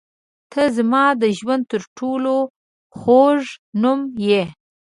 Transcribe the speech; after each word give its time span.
•ته 0.51 0.61
زما 0.77 1.05
د 1.21 1.23
ژوند 1.37 1.63
تر 1.71 1.81
ټولو 1.97 2.33
خوږ 2.99 3.43
نوم 3.81 3.99
یې. 4.27 4.43